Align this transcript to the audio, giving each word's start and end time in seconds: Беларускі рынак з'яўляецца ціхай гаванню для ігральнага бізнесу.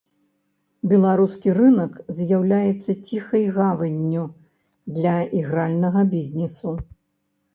Беларускі 0.93 1.49
рынак 1.57 1.93
з'яўляецца 2.19 2.91
ціхай 3.07 3.45
гаванню 3.59 4.23
для 4.95 5.11
ігральнага 5.43 6.01
бізнесу. 6.17 6.69